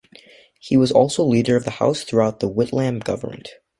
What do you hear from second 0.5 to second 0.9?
He